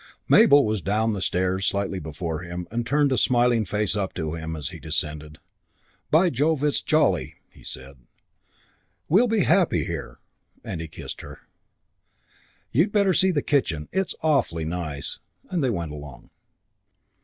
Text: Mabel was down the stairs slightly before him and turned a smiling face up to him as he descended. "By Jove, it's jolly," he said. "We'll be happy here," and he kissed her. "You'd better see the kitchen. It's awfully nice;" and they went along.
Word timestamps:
Mabel 0.27 0.65
was 0.65 0.81
down 0.81 1.11
the 1.11 1.21
stairs 1.21 1.67
slightly 1.67 1.99
before 1.99 2.41
him 2.41 2.67
and 2.71 2.87
turned 2.87 3.11
a 3.11 3.19
smiling 3.19 3.65
face 3.65 3.95
up 3.95 4.15
to 4.15 4.33
him 4.33 4.55
as 4.55 4.69
he 4.69 4.79
descended. 4.79 5.37
"By 6.09 6.31
Jove, 6.31 6.63
it's 6.63 6.81
jolly," 6.81 7.35
he 7.51 7.63
said. 7.63 7.97
"We'll 9.07 9.27
be 9.27 9.41
happy 9.43 9.85
here," 9.85 10.17
and 10.63 10.81
he 10.81 10.87
kissed 10.87 11.21
her. 11.21 11.41
"You'd 12.71 12.91
better 12.91 13.13
see 13.13 13.29
the 13.29 13.43
kitchen. 13.43 13.89
It's 13.91 14.15
awfully 14.23 14.65
nice;" 14.65 15.19
and 15.51 15.63
they 15.63 15.69
went 15.69 15.91
along. 15.91 16.31